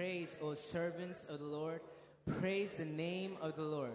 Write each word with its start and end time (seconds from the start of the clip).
Praise 0.00 0.34
O 0.40 0.54
servants 0.54 1.26
of 1.28 1.40
the 1.40 1.44
Lord. 1.44 1.82
Praise 2.38 2.72
the 2.78 2.86
name 2.86 3.36
of 3.42 3.54
the 3.54 3.62
Lord. 3.62 3.92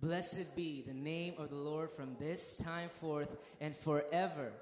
Blessed 0.00 0.54
be 0.54 0.84
the 0.86 0.94
name 0.94 1.34
of 1.36 1.50
the 1.50 1.56
Lord 1.56 1.90
from 1.90 2.14
this 2.20 2.56
time 2.58 2.88
forth 2.88 3.36
and 3.60 3.76
forever. 3.76 4.52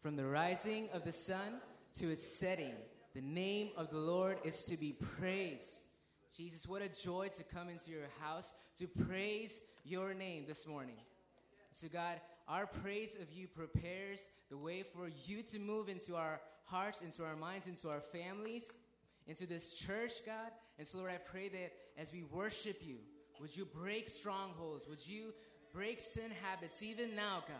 From 0.00 0.16
the 0.16 0.24
rising 0.24 0.88
of 0.94 1.04
the 1.04 1.12
sun 1.12 1.60
to 1.98 2.08
its 2.08 2.26
setting, 2.26 2.72
the 3.14 3.20
name 3.20 3.68
of 3.76 3.90
the 3.90 3.98
Lord 3.98 4.38
is 4.44 4.64
to 4.64 4.78
be 4.78 4.92
praised. 5.18 5.76
Jesus, 6.34 6.66
what 6.66 6.80
a 6.80 6.88
joy 6.88 7.28
to 7.36 7.44
come 7.44 7.68
into 7.68 7.90
your 7.90 8.08
house 8.18 8.54
to 8.78 8.86
praise 8.86 9.60
your 9.84 10.14
name 10.14 10.46
this 10.48 10.66
morning. 10.66 10.96
So, 11.72 11.86
God, 11.92 12.18
our 12.48 12.64
praise 12.64 13.14
of 13.20 13.30
you 13.30 13.46
prepares 13.46 14.26
the 14.48 14.56
way 14.56 14.84
for 14.84 15.10
you 15.26 15.42
to 15.42 15.58
move 15.58 15.90
into 15.90 16.16
our 16.16 16.40
hearts, 16.64 17.02
into 17.02 17.26
our 17.26 17.36
minds, 17.36 17.66
into 17.66 17.90
our 17.90 18.00
families, 18.00 18.70
into 19.28 19.46
this 19.46 19.74
church, 19.74 20.14
God. 20.26 20.50
And 20.78 20.86
so, 20.86 20.98
Lord, 20.98 21.10
I 21.10 21.18
pray 21.18 21.48
that 21.48 21.72
as 21.96 22.12
we 22.12 22.24
worship 22.24 22.80
you, 22.82 22.96
would 23.40 23.56
you 23.56 23.64
break 23.66 24.08
strongholds? 24.08 24.88
Would 24.88 25.06
you 25.06 25.32
break 25.72 26.00
sin 26.00 26.30
habits 26.42 26.82
even 26.82 27.14
now, 27.14 27.44
God? 27.46 27.56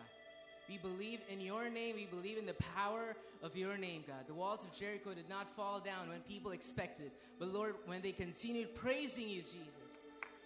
We 0.68 0.78
believe 0.78 1.20
in 1.30 1.40
your 1.40 1.70
name. 1.70 1.94
We 1.94 2.06
believe 2.06 2.36
in 2.36 2.46
the 2.46 2.56
power 2.74 3.16
of 3.42 3.56
your 3.56 3.78
name, 3.78 4.04
God. 4.06 4.26
The 4.26 4.34
walls 4.34 4.62
of 4.62 4.76
Jericho 4.76 5.14
did 5.14 5.28
not 5.28 5.54
fall 5.54 5.80
down 5.80 6.08
when 6.08 6.20
people 6.20 6.50
expected. 6.50 7.10
But 7.38 7.48
Lord, 7.48 7.74
when 7.86 8.02
they 8.02 8.12
continued 8.12 8.74
praising 8.74 9.28
you, 9.28 9.40
Jesus, 9.40 9.96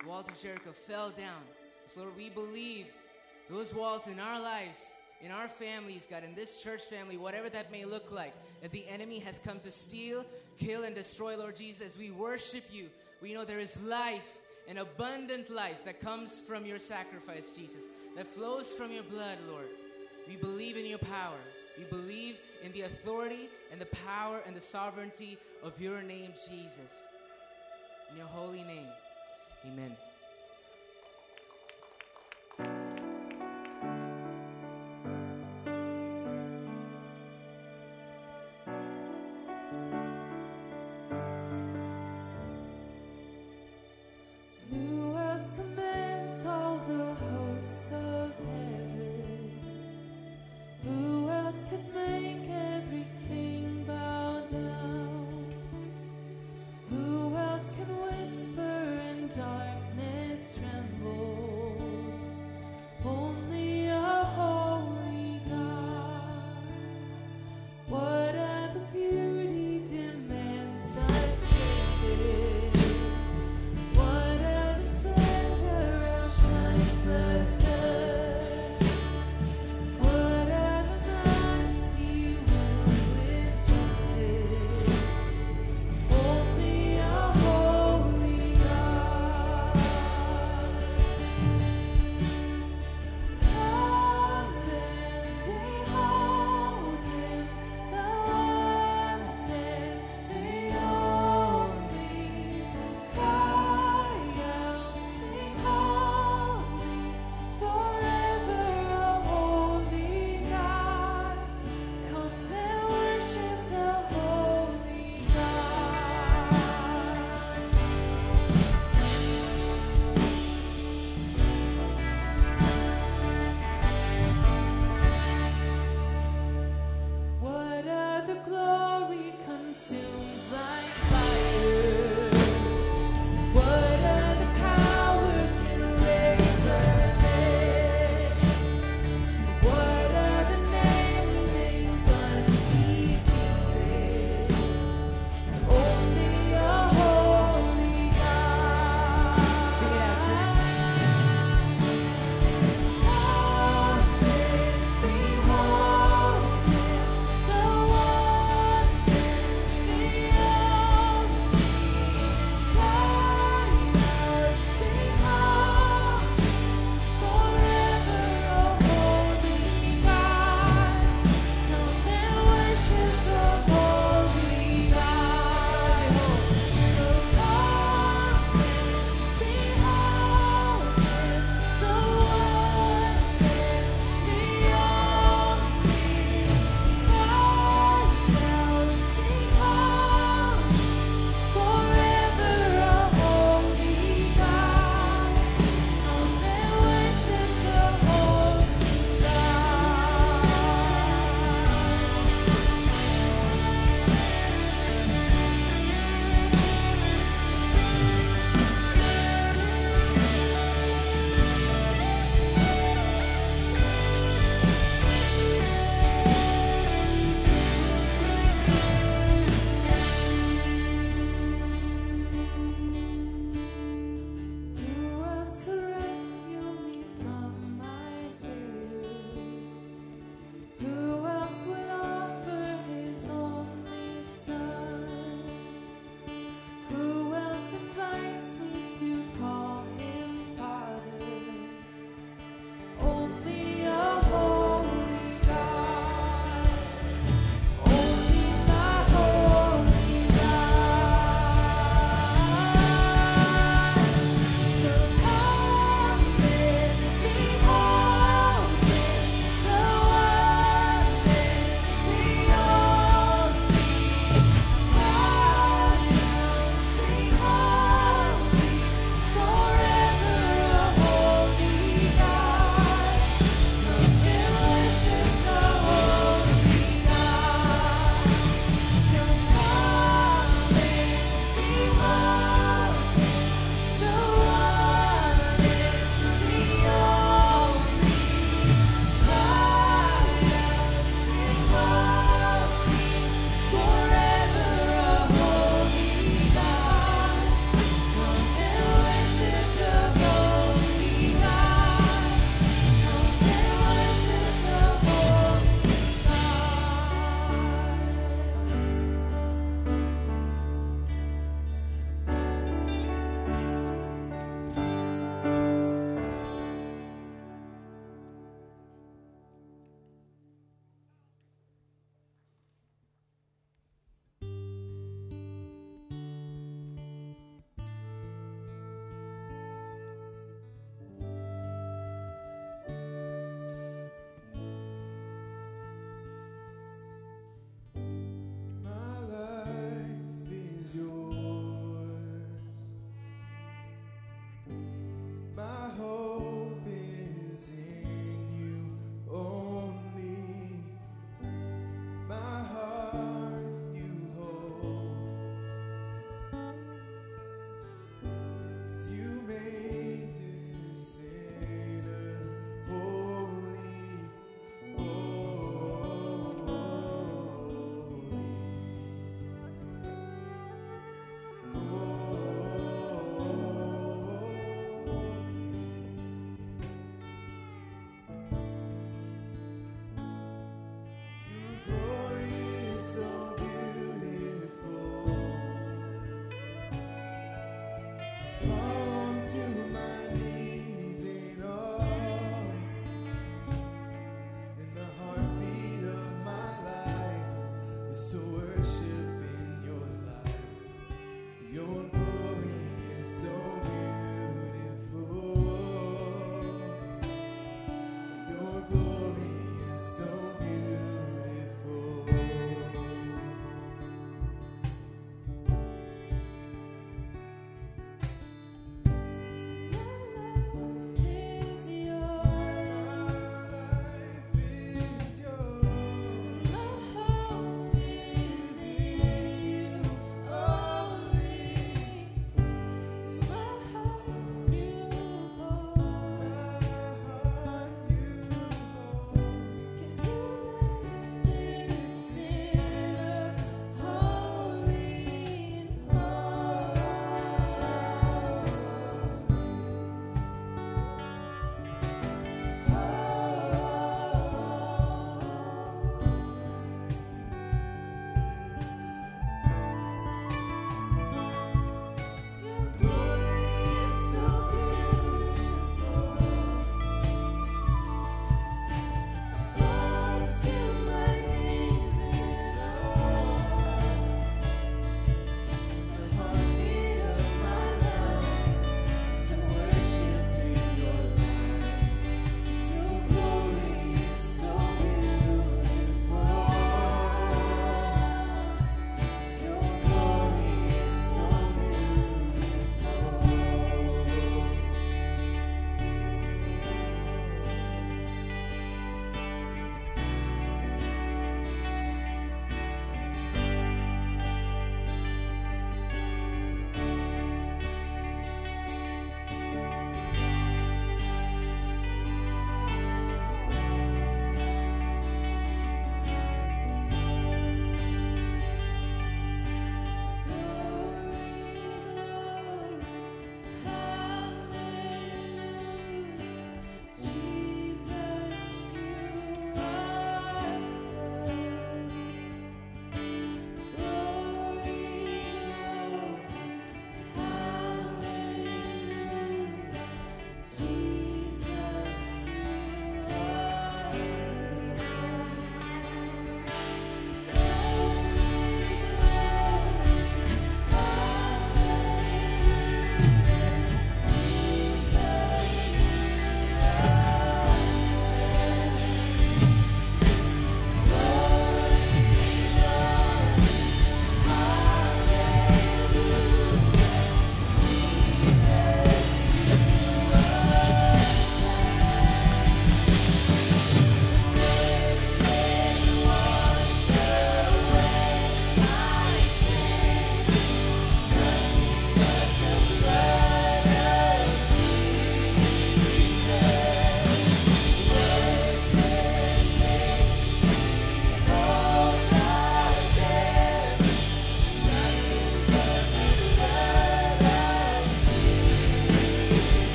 the 0.00 0.08
walls 0.08 0.26
of 0.28 0.40
Jericho 0.40 0.72
fell 0.72 1.10
down. 1.10 1.42
So 1.86 2.00
Lord, 2.00 2.16
we 2.16 2.30
believe 2.30 2.86
those 3.48 3.72
walls 3.72 4.06
in 4.06 4.18
our 4.18 4.40
lives, 4.40 4.78
in 5.22 5.30
our 5.30 5.48
families, 5.48 6.06
God, 6.08 6.24
in 6.24 6.34
this 6.34 6.62
church 6.62 6.82
family, 6.84 7.16
whatever 7.16 7.48
that 7.48 7.72
may 7.72 7.84
look 7.84 8.10
like, 8.12 8.34
that 8.62 8.70
the 8.70 8.86
enemy 8.88 9.18
has 9.20 9.38
come 9.38 9.58
to 9.60 9.70
steal, 9.70 10.24
kill, 10.58 10.84
and 10.84 10.94
destroy, 10.94 11.36
Lord 11.36 11.56
Jesus, 11.56 11.98
we 11.98 12.10
worship 12.10 12.64
you. 12.70 12.86
We 13.20 13.34
know 13.34 13.44
there 13.44 13.60
is 13.60 13.82
life, 13.82 14.38
an 14.68 14.78
abundant 14.78 15.50
life 15.50 15.84
that 15.84 16.00
comes 16.00 16.38
from 16.40 16.66
your 16.66 16.78
sacrifice, 16.78 17.50
Jesus, 17.50 17.84
that 18.16 18.26
flows 18.26 18.68
from 18.72 18.92
your 18.92 19.02
blood, 19.02 19.38
Lord. 19.50 19.68
We 20.28 20.36
believe 20.36 20.76
in 20.76 20.86
your 20.86 20.98
power. 20.98 21.38
We 21.76 21.84
believe 21.84 22.36
in 22.62 22.72
the 22.72 22.82
authority 22.82 23.48
and 23.72 23.80
the 23.80 23.86
power 23.86 24.40
and 24.46 24.56
the 24.56 24.60
sovereignty 24.60 25.38
of 25.62 25.80
your 25.80 26.02
name, 26.02 26.32
Jesus. 26.32 26.92
In 28.10 28.16
your 28.16 28.26
holy 28.26 28.62
name, 28.62 28.88
amen. 29.66 30.07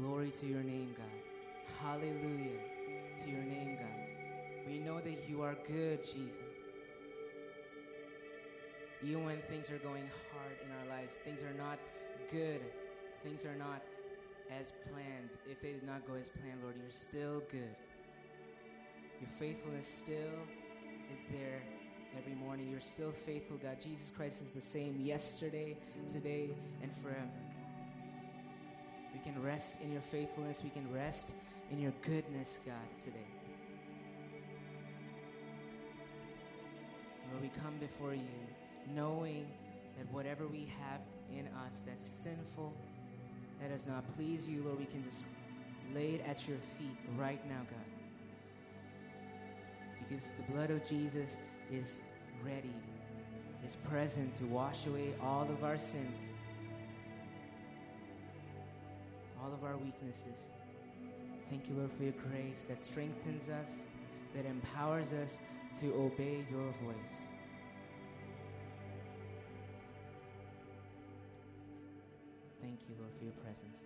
Glory 0.00 0.30
to 0.30 0.46
your 0.46 0.62
name, 0.62 0.94
God. 0.96 1.82
Hallelujah 1.82 2.60
to 3.22 3.30
your 3.30 3.42
name, 3.42 3.76
God. 3.76 4.66
We 4.66 4.78
know 4.78 4.98
that 5.00 5.28
you 5.28 5.42
are 5.42 5.56
good, 5.66 6.02
Jesus. 6.02 6.36
Even 9.02 9.24
when 9.24 9.42
things 9.50 9.70
are 9.70 9.78
going 9.78 10.08
hard 10.32 10.56
in 10.64 10.70
our 10.72 10.96
lives, 10.96 11.16
things 11.16 11.40
are 11.42 11.52
not 11.52 11.78
good, 12.30 12.60
things 13.22 13.44
are 13.44 13.56
not 13.56 13.82
as 14.58 14.72
planned. 14.90 15.30
If 15.50 15.60
they 15.60 15.72
did 15.72 15.86
not 15.86 16.06
go 16.06 16.14
as 16.14 16.28
planned, 16.28 16.62
Lord, 16.62 16.76
you're 16.80 16.90
still 16.90 17.42
good. 17.50 17.74
Your 19.20 19.30
faithfulness 19.38 19.86
still 19.86 20.40
is 21.12 21.30
there 21.30 21.60
every 22.16 22.34
morning. 22.34 22.70
You're 22.70 22.80
still 22.80 23.12
faithful, 23.12 23.58
God. 23.58 23.78
Jesus 23.82 24.10
Christ 24.16 24.40
is 24.40 24.50
the 24.50 24.62
same 24.62 24.98
yesterday, 25.02 25.76
today, 26.10 26.50
and 26.82 26.90
forever. 27.02 27.49
We 29.20 29.32
can 29.32 29.42
rest 29.42 29.80
in 29.82 29.92
your 29.92 30.00
faithfulness. 30.00 30.62
We 30.64 30.70
can 30.70 30.90
rest 30.92 31.32
in 31.70 31.78
your 31.78 31.92
goodness, 32.02 32.58
God, 32.64 32.74
today. 33.02 33.18
Lord, 37.30 37.42
we 37.42 37.50
come 37.62 37.74
before 37.78 38.14
you 38.14 38.22
knowing 38.94 39.46
that 39.98 40.10
whatever 40.12 40.46
we 40.46 40.72
have 40.80 41.00
in 41.30 41.46
us 41.48 41.82
that's 41.86 42.02
sinful, 42.02 42.72
that 43.60 43.70
does 43.70 43.86
not 43.86 44.04
please 44.16 44.48
you, 44.48 44.62
Lord, 44.64 44.78
we 44.78 44.86
can 44.86 45.04
just 45.04 45.22
lay 45.94 46.14
it 46.14 46.24
at 46.26 46.48
your 46.48 46.58
feet 46.78 46.96
right 47.18 47.46
now, 47.48 47.60
God. 47.60 47.90
Because 50.08 50.28
the 50.38 50.52
blood 50.52 50.70
of 50.70 50.88
Jesus 50.88 51.36
is 51.70 52.00
ready, 52.42 52.74
is 53.64 53.74
present 53.74 54.32
to 54.34 54.46
wash 54.46 54.86
away 54.86 55.12
all 55.22 55.42
of 55.42 55.62
our 55.62 55.76
sins, 55.78 56.16
all 59.50 59.56
of 59.56 59.64
our 59.64 59.76
weaknesses. 59.76 60.48
Thank 61.48 61.68
you, 61.68 61.74
Lord, 61.74 61.90
for 61.92 62.04
your 62.04 62.12
grace 62.12 62.64
that 62.68 62.80
strengthens 62.80 63.48
us, 63.48 63.68
that 64.34 64.46
empowers 64.46 65.12
us 65.12 65.38
to 65.80 65.92
obey 65.94 66.44
your 66.50 66.72
voice. 66.84 67.14
Thank 72.60 72.78
you, 72.88 72.94
Lord, 72.98 73.12
for 73.18 73.24
your 73.24 73.34
presence. 73.44 73.78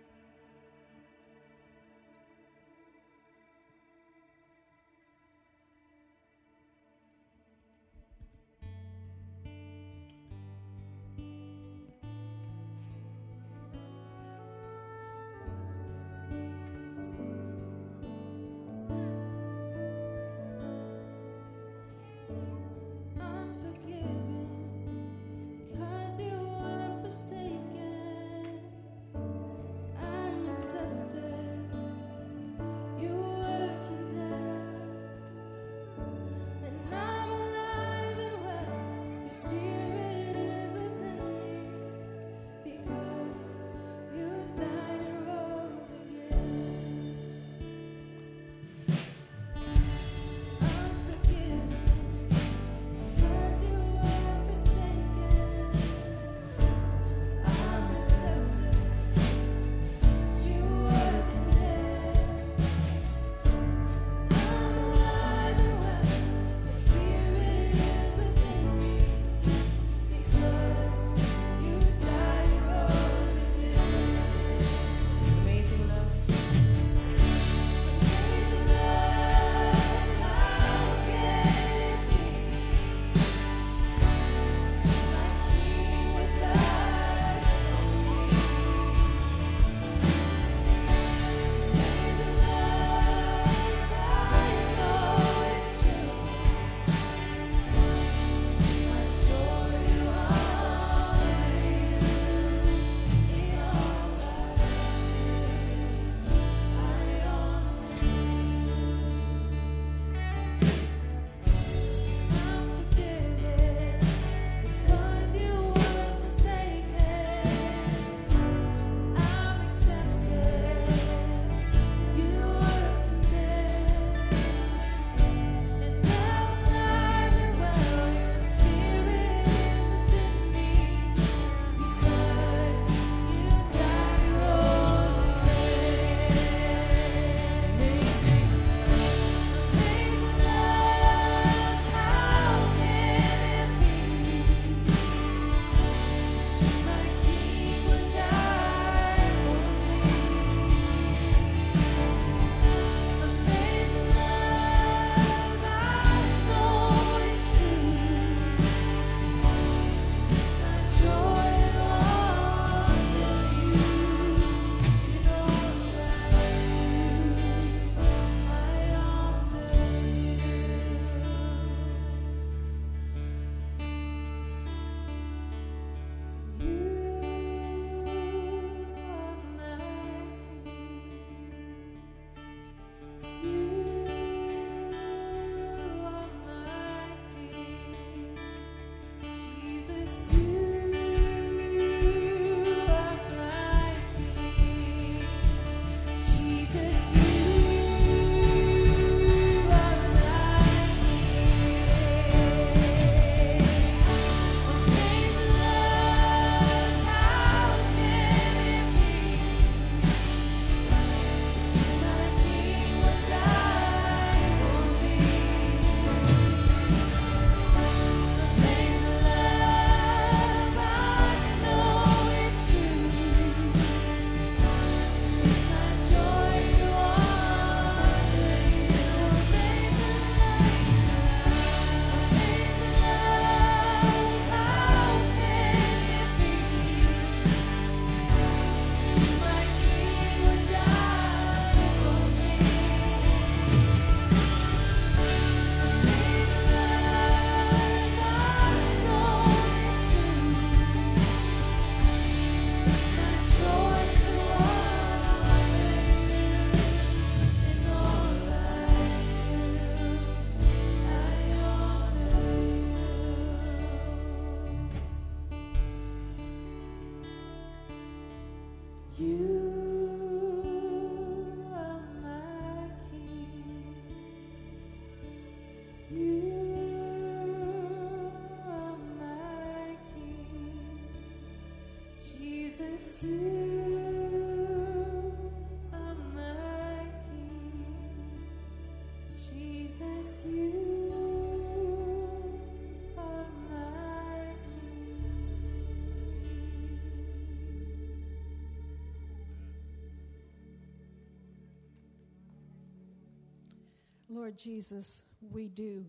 Lord 304.35 304.57
Jesus, 304.57 305.23
we 305.49 305.69
do 305.69 306.05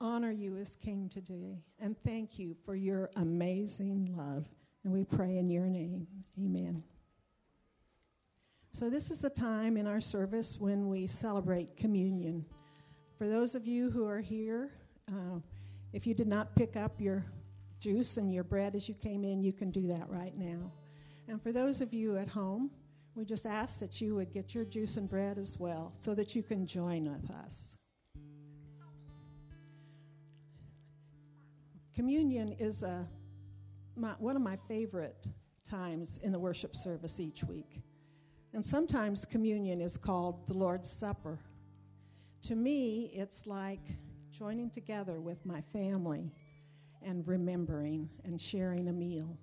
honor 0.00 0.30
you 0.30 0.56
as 0.56 0.76
King 0.76 1.10
today 1.10 1.62
and 1.78 1.94
thank 2.04 2.38
you 2.38 2.56
for 2.64 2.74
your 2.74 3.10
amazing 3.16 4.14
love. 4.16 4.48
And 4.82 4.94
we 4.94 5.04
pray 5.04 5.36
in 5.36 5.46
your 5.46 5.66
name. 5.66 6.06
Amen. 6.38 6.82
So, 8.72 8.88
this 8.88 9.10
is 9.10 9.18
the 9.18 9.28
time 9.28 9.76
in 9.76 9.86
our 9.86 10.00
service 10.00 10.58
when 10.58 10.88
we 10.88 11.06
celebrate 11.06 11.76
communion. 11.76 12.46
For 13.18 13.28
those 13.28 13.54
of 13.54 13.66
you 13.66 13.90
who 13.90 14.06
are 14.06 14.20
here, 14.20 14.70
uh, 15.12 15.40
if 15.92 16.06
you 16.06 16.14
did 16.14 16.28
not 16.28 16.56
pick 16.56 16.76
up 16.76 16.98
your 16.98 17.26
juice 17.78 18.16
and 18.16 18.32
your 18.32 18.44
bread 18.44 18.74
as 18.74 18.88
you 18.88 18.94
came 18.94 19.22
in, 19.22 19.42
you 19.42 19.52
can 19.52 19.70
do 19.70 19.86
that 19.88 20.08
right 20.08 20.36
now. 20.38 20.72
And 21.28 21.42
for 21.42 21.52
those 21.52 21.82
of 21.82 21.92
you 21.92 22.16
at 22.16 22.28
home, 22.28 22.70
we 23.16 23.24
just 23.24 23.46
ask 23.46 23.80
that 23.80 24.00
you 24.00 24.14
would 24.14 24.30
get 24.30 24.54
your 24.54 24.66
juice 24.66 24.98
and 24.98 25.08
bread 25.08 25.38
as 25.38 25.58
well 25.58 25.90
so 25.94 26.14
that 26.14 26.36
you 26.36 26.42
can 26.42 26.66
join 26.66 27.10
with 27.10 27.30
us. 27.30 27.76
Communion 31.94 32.54
is 32.58 32.82
a, 32.82 33.08
my, 33.96 34.10
one 34.18 34.36
of 34.36 34.42
my 34.42 34.58
favorite 34.68 35.26
times 35.68 36.20
in 36.22 36.30
the 36.30 36.38
worship 36.38 36.76
service 36.76 37.18
each 37.18 37.42
week. 37.42 37.80
And 38.52 38.64
sometimes 38.64 39.24
communion 39.24 39.80
is 39.80 39.96
called 39.96 40.46
the 40.46 40.52
Lord's 40.52 40.90
Supper. 40.90 41.38
To 42.42 42.54
me, 42.54 43.10
it's 43.14 43.46
like 43.46 43.80
joining 44.30 44.68
together 44.68 45.20
with 45.20 45.44
my 45.46 45.62
family 45.72 46.30
and 47.02 47.26
remembering 47.26 48.10
and 48.24 48.38
sharing 48.38 48.88
a 48.88 48.92
meal. 48.92 49.38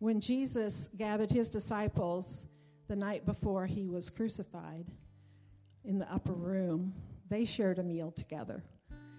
When 0.00 0.18
Jesus 0.18 0.88
gathered 0.96 1.30
his 1.30 1.50
disciples 1.50 2.46
the 2.88 2.96
night 2.96 3.26
before 3.26 3.66
he 3.66 3.86
was 3.86 4.08
crucified 4.08 4.86
in 5.84 5.98
the 5.98 6.10
upper 6.10 6.32
room, 6.32 6.94
they 7.28 7.44
shared 7.44 7.78
a 7.78 7.82
meal 7.82 8.10
together. 8.10 8.64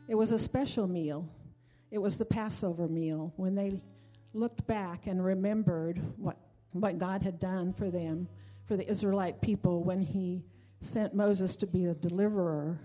It 0.08 0.16
was 0.16 0.32
a 0.32 0.40
special 0.40 0.88
meal. 0.88 1.30
It 1.92 2.00
was 2.00 2.18
the 2.18 2.26
Passover 2.26 2.88
meal 2.88 3.32
when 3.36 3.54
they 3.54 3.80
looked 4.34 4.66
back 4.66 5.06
and 5.06 5.24
remembered 5.24 6.02
what, 6.18 6.38
what 6.72 6.98
God 6.98 7.22
had 7.22 7.38
done 7.38 7.74
for 7.74 7.92
them, 7.92 8.28
for 8.66 8.76
the 8.76 8.90
Israelite 8.90 9.40
people, 9.40 9.84
when 9.84 10.02
he 10.02 10.44
sent 10.80 11.14
Moses 11.14 11.56
to 11.58 11.68
be 11.68 11.86
a 11.86 11.94
deliverer 11.94 12.80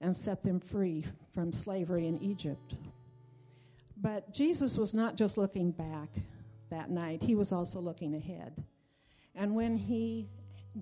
and 0.00 0.14
set 0.14 0.44
them 0.44 0.60
free 0.60 1.04
from 1.34 1.52
slavery 1.52 2.06
in 2.06 2.22
Egypt. 2.22 2.76
But 3.96 4.32
Jesus 4.32 4.78
was 4.78 4.94
not 4.94 5.16
just 5.16 5.36
looking 5.36 5.72
back 5.72 6.08
that 6.72 6.90
night, 6.90 7.22
he 7.22 7.34
was 7.34 7.52
also 7.52 7.78
looking 7.80 8.14
ahead. 8.14 8.64
And 9.34 9.54
when 9.54 9.76
he 9.76 10.28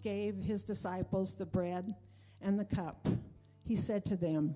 gave 0.00 0.36
his 0.36 0.62
disciples 0.62 1.34
the 1.34 1.46
bread 1.46 1.94
and 2.40 2.58
the 2.58 2.64
cup, 2.64 3.06
he 3.64 3.76
said 3.76 4.04
to 4.06 4.16
them, 4.16 4.54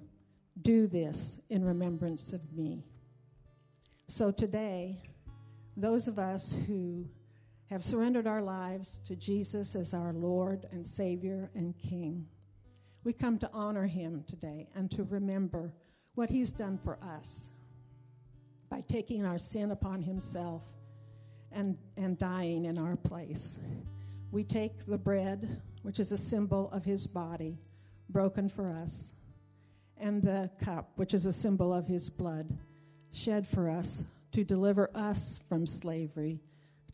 Do 0.63 0.87
this 0.87 1.41
in 1.51 1.65
remembrance 1.65 2.33
of 2.33 2.41
me. 2.53 2.85
So 4.07 4.31
today, 4.31 5.03
those 5.77 6.07
of 6.09 6.19
us 6.19 6.57
who 6.67 7.07
have 7.67 7.85
surrendered 7.85 8.27
our 8.27 8.43
lives 8.43 9.01
to 9.07 9.17
Jesus 9.17 9.75
as 9.75 9.93
our 9.93 10.13
Lord 10.13 10.67
and 10.71 10.87
Savior 10.87 11.51
and 11.55 11.77
King, 11.79 12.27
we 13.03 13.13
come 13.13 13.39
to 13.39 13.51
honor 13.53 13.87
him 13.87 14.25
today 14.27 14.69
and 14.75 14.91
to 14.93 15.03
remember 15.03 15.73
what 16.15 16.31
he's 16.31 16.53
done 16.53 16.79
for 16.79 16.97
us 17.03 17.49
by 18.71 18.81
taking 18.83 19.27
our 19.27 19.39
sin 19.39 19.73
upon 19.73 20.03
himself 20.03 20.63
and, 21.55 21.79
and 21.97 22.19
dying 22.19 22.65
in 22.65 22.79
our 22.79 22.97
place. 22.97 23.59
We 24.31 24.45
take 24.45 24.87
the 24.87 24.99
bread, 24.99 25.61
which 25.83 26.01
is 26.01 26.13
a 26.13 26.19
symbol 26.19 26.71
of 26.73 26.85
his 26.85 27.07
body, 27.07 27.59
broken 28.09 28.49
for 28.49 28.71
us, 28.71 29.13
and 29.97 30.23
the 30.23 30.51
cup, 30.59 30.91
which 30.97 31.15
is 31.15 31.27
a 31.27 31.33
symbol 31.33 31.73
of 31.73 31.87
his 31.87 32.11
blood, 32.11 32.59
shed 33.13 33.47
for 33.47 33.71
us 33.71 34.05
to 34.33 34.45
deliver 34.45 34.91
us 34.95 35.41
from 35.49 35.67
slavery 35.67 36.41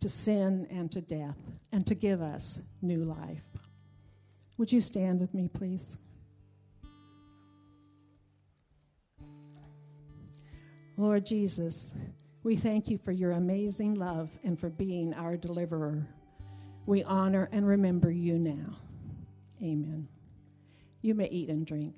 to 0.00 0.08
sin 0.08 0.66
and 0.70 0.90
to 0.90 1.00
death, 1.00 1.36
and 1.72 1.86
to 1.86 1.94
give 1.94 2.22
us 2.22 2.60
new 2.82 3.04
life. 3.04 3.44
Would 4.56 4.72
you 4.72 4.80
stand 4.80 5.20
with 5.20 5.32
me, 5.34 5.48
please? 5.48 5.98
Lord 10.96 11.24
Jesus, 11.24 11.94
we 12.42 12.57
thank 12.57 12.88
you 12.88 12.98
for 12.98 13.12
your 13.12 13.33
amazing 13.33 13.94
love 13.94 14.31
and 14.44 14.59
for 14.59 14.70
being 14.70 15.12
our 15.14 15.37
deliverer. 15.37 16.07
We 16.87 17.05
honor 17.05 17.48
and 17.53 17.66
remember 17.66 18.11
you 18.11 18.38
now. 18.38 18.76
Amen. 19.62 20.09
You 21.03 21.14
may 21.14 21.29
eat 21.29 21.50
and 21.50 21.66
drink. 21.66 21.94